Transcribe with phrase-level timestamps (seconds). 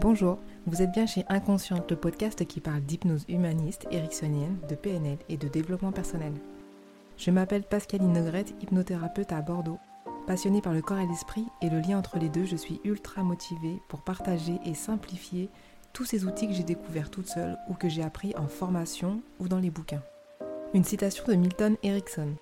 [0.00, 5.18] Bonjour, vous êtes bien chez Inconsciente, le podcast qui parle d'hypnose humaniste, ericksonienne, de PNL
[5.28, 6.34] et de développement personnel.
[7.16, 9.80] Je m'appelle Pascaline Nogrette, hypnothérapeute à Bordeaux.
[10.28, 13.24] Passionnée par le corps et l'esprit et le lien entre les deux, je suis ultra
[13.24, 15.50] motivée pour partager et simplifier
[15.92, 19.48] tous ces outils que j'ai découverts toute seule ou que j'ai appris en formation ou
[19.48, 20.04] dans les bouquins.
[20.74, 22.36] Une citation de Milton Erickson.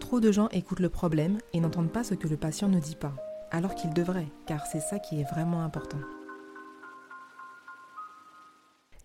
[0.00, 2.96] Trop de gens écoutent le problème et n'entendent pas ce que le patient ne dit
[2.96, 3.14] pas,
[3.52, 5.98] alors qu'ils devraient, car c'est ça qui est vraiment important.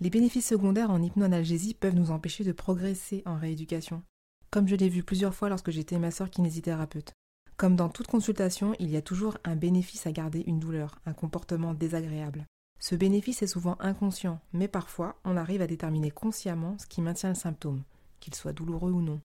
[0.02, 4.02] Les bénéfices secondaires en hypnoanalgésie peuvent nous empêcher de progresser en rééducation,
[4.50, 7.14] comme je l'ai vu plusieurs fois lorsque j'étais masseur kinésithérapeute.
[7.56, 11.14] Comme dans toute consultation, il y a toujours un bénéfice à garder une douleur, un
[11.14, 12.48] comportement désagréable.
[12.80, 17.30] Ce bénéfice est souvent inconscient, mais parfois on arrive à déterminer consciemment ce qui maintient
[17.30, 17.84] le symptôme,
[18.20, 19.22] qu'il soit douloureux ou non.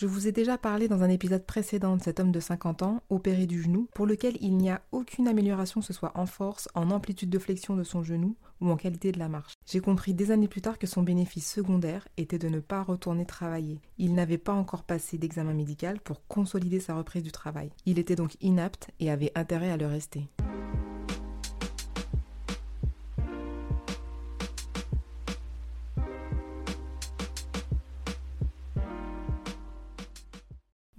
[0.00, 3.02] Je vous ai déjà parlé dans un épisode précédent de cet homme de 50 ans,
[3.10, 6.70] opéré du genou, pour lequel il n'y a aucune amélioration, que ce soit en force,
[6.74, 9.52] en amplitude de flexion de son genou ou en qualité de la marche.
[9.66, 13.26] J'ai compris des années plus tard que son bénéfice secondaire était de ne pas retourner
[13.26, 13.78] travailler.
[13.98, 17.68] Il n'avait pas encore passé d'examen médical pour consolider sa reprise du travail.
[17.84, 20.30] Il était donc inapte et avait intérêt à le rester.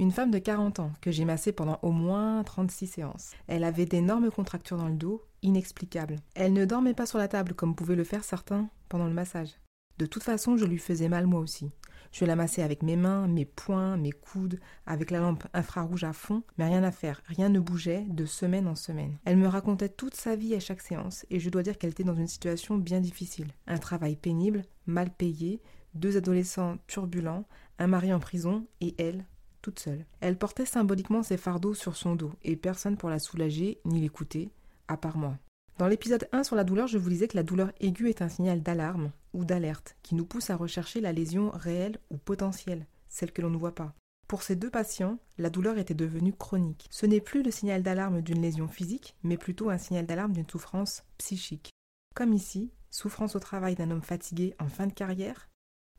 [0.01, 3.33] Une femme de 40 ans que j'ai massée pendant au moins 36 séances.
[3.45, 6.15] Elle avait d'énormes contractures dans le dos, inexplicables.
[6.33, 9.59] Elle ne dormait pas sur la table comme pouvaient le faire certains pendant le massage.
[9.99, 11.69] De toute façon, je lui faisais mal moi aussi.
[12.11, 16.13] Je la massais avec mes mains, mes poings, mes coudes, avec la lampe infrarouge à
[16.13, 19.19] fond, mais rien à faire, rien ne bougeait de semaine en semaine.
[19.25, 22.03] Elle me racontait toute sa vie à chaque séance, et je dois dire qu'elle était
[22.03, 23.53] dans une situation bien difficile.
[23.67, 25.61] Un travail pénible, mal payé,
[25.93, 27.45] deux adolescents turbulents,
[27.77, 29.25] un mari en prison, et elle,
[29.61, 30.05] toute seule.
[30.19, 34.49] Elle portait symboliquement ses fardeaux sur son dos, et personne pour la soulager ni l'écouter,
[34.87, 35.37] à part moi.
[35.77, 38.29] Dans l'épisode 1 sur la douleur, je vous disais que la douleur aiguë est un
[38.29, 43.31] signal d'alarme ou d'alerte qui nous pousse à rechercher la lésion réelle ou potentielle, celle
[43.31, 43.95] que l'on ne voit pas.
[44.27, 46.87] Pour ces deux patients, la douleur était devenue chronique.
[46.89, 50.47] Ce n'est plus le signal d'alarme d'une lésion physique, mais plutôt un signal d'alarme d'une
[50.47, 51.71] souffrance psychique.
[52.15, 55.49] Comme ici, souffrance au travail d'un homme fatigué en fin de carrière,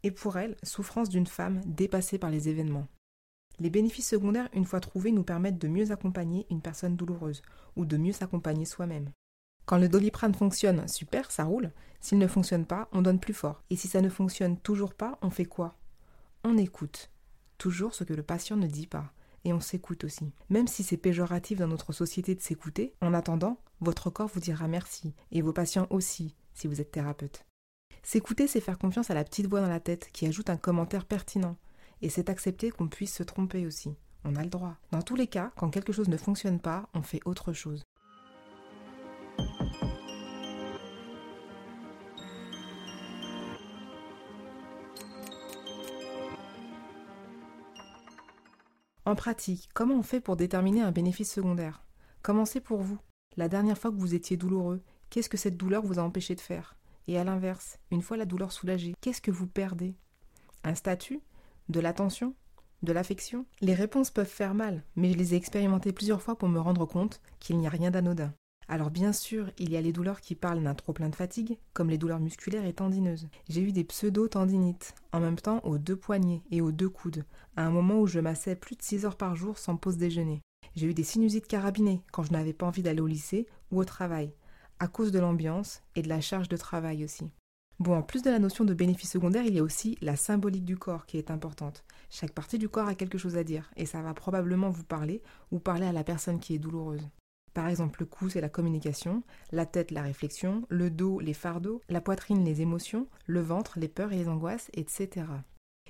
[0.02, 2.88] et pour elle, souffrance d'une femme dépassée par les événements.
[3.62, 7.42] Les bénéfices secondaires, une fois trouvés, nous permettent de mieux accompagner une personne douloureuse
[7.76, 9.12] ou de mieux s'accompagner soi-même.
[9.66, 11.70] Quand le doliprane fonctionne, super, ça roule.
[12.00, 13.62] S'il ne fonctionne pas, on donne plus fort.
[13.70, 15.76] Et si ça ne fonctionne toujours pas, on fait quoi?
[16.42, 17.12] On écoute.
[17.56, 19.12] Toujours ce que le patient ne dit pas.
[19.44, 20.32] Et on s'écoute aussi.
[20.50, 24.66] Même si c'est péjoratif dans notre société de s'écouter, en attendant, votre corps vous dira
[24.66, 25.14] merci.
[25.30, 27.44] Et vos patients aussi, si vous êtes thérapeute.
[28.02, 31.04] S'écouter, c'est faire confiance à la petite voix dans la tête qui ajoute un commentaire
[31.04, 31.56] pertinent.
[32.02, 33.94] Et c'est accepter qu'on puisse se tromper aussi.
[34.24, 34.76] On a le droit.
[34.90, 37.82] Dans tous les cas, quand quelque chose ne fonctionne pas, on fait autre chose.
[49.04, 51.84] En pratique, comment on fait pour déterminer un bénéfice secondaire?
[52.22, 52.98] Commencez pour vous?
[53.36, 56.40] La dernière fois que vous étiez douloureux, qu'est-ce que cette douleur vous a empêché de
[56.40, 56.76] faire?
[57.08, 59.96] Et à l'inverse, une fois la douleur soulagée, qu'est-ce que vous perdez?
[60.64, 61.20] Un statut?
[61.68, 62.34] De l'attention
[62.82, 66.48] De l'affection Les réponses peuvent faire mal, mais je les ai expérimentées plusieurs fois pour
[66.48, 68.34] me rendre compte qu'il n'y a rien d'anodin.
[68.68, 71.58] Alors bien sûr, il y a les douleurs qui parlent d'un trop plein de fatigue,
[71.72, 73.28] comme les douleurs musculaires et tendineuses.
[73.48, 77.24] J'ai eu des pseudo-tendinites, en même temps aux deux poignets et aux deux coudes,
[77.56, 80.40] à un moment où je massais plus de 6 heures par jour sans pause déjeuner.
[80.74, 83.84] J'ai eu des sinusites carabinées quand je n'avais pas envie d'aller au lycée ou au
[83.84, 84.32] travail,
[84.78, 87.30] à cause de l'ambiance et de la charge de travail aussi.
[87.78, 90.64] Bon, en plus de la notion de bénéfice secondaire, il y a aussi la symbolique
[90.64, 91.84] du corps qui est importante.
[92.10, 95.22] Chaque partie du corps a quelque chose à dire, et ça va probablement vous parler
[95.50, 97.08] ou parler à la personne qui est douloureuse.
[97.54, 101.82] Par exemple, le cou, c'est la communication, la tête, la réflexion, le dos, les fardeaux,
[101.88, 105.26] la poitrine, les émotions, le ventre, les peurs et les angoisses, etc.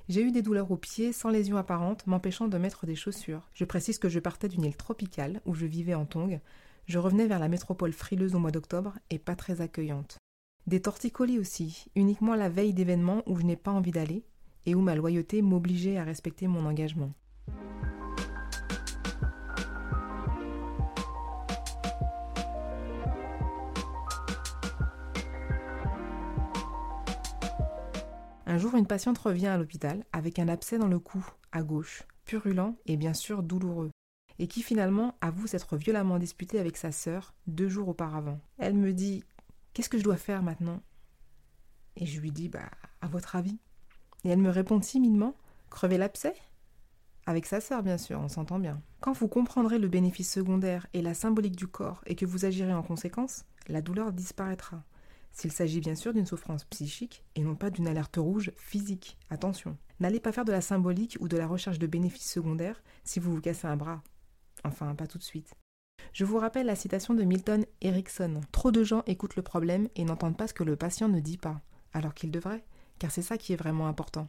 [0.08, 3.48] J'ai eu des douleurs aux pieds sans lésions apparentes, m'empêchant de mettre des chaussures.
[3.54, 6.40] Je précise que je partais d'une île tropicale où je vivais en tongue.
[6.86, 10.18] Je revenais vers la métropole frileuse au mois d'octobre et pas très accueillante.
[10.68, 14.24] Des torticolis aussi, uniquement la veille d'événements où je n'ai pas envie d'aller
[14.64, 17.12] et où ma loyauté m'obligeait à respecter mon engagement.
[28.46, 32.04] Un jour, une patiente revient à l'hôpital avec un abcès dans le cou, à gauche,
[32.24, 33.90] purulent et bien sûr douloureux,
[34.38, 38.38] et qui finalement avoue s'être violemment disputée avec sa sœur deux jours auparavant.
[38.58, 39.24] Elle me dit
[39.72, 40.82] Qu'est-ce que je dois faire maintenant?
[41.96, 42.70] Et je lui dis Bah,
[43.00, 43.58] à votre avis
[44.24, 45.34] Et elle me répond timidement
[45.70, 46.34] Crever l'abcès?
[47.24, 48.82] Avec sa sœur, bien sûr, on s'entend bien.
[49.00, 52.74] Quand vous comprendrez le bénéfice secondaire et la symbolique du corps et que vous agirez
[52.74, 54.82] en conséquence, la douleur disparaîtra.
[55.32, 59.16] S'il s'agit bien sûr d'une souffrance psychique et non pas d'une alerte rouge physique.
[59.30, 63.20] Attention, n'allez pas faire de la symbolique ou de la recherche de bénéfices secondaires si
[63.20, 64.02] vous vous cassez un bras.
[64.64, 65.54] Enfin, pas tout de suite.
[66.12, 68.40] Je vous rappelle la citation de Milton Erickson.
[68.52, 71.38] Trop de gens écoutent le problème et n'entendent pas ce que le patient ne dit
[71.38, 71.60] pas,
[71.92, 72.64] alors qu'ils devraient,
[72.98, 74.28] car c'est ça qui est vraiment important.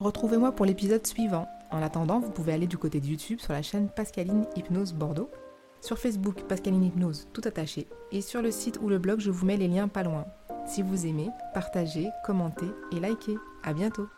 [0.00, 1.48] Retrouvez-moi pour l'épisode suivant.
[1.70, 5.30] En attendant, vous pouvez aller du côté de YouTube sur la chaîne Pascaline Hypnose Bordeaux,
[5.80, 9.46] sur Facebook Pascaline Hypnose tout attaché, et sur le site ou le blog, je vous
[9.46, 10.26] mets les liens pas loin.
[10.66, 13.36] Si vous aimez, partagez, commentez et likez.
[13.62, 14.08] À bientôt.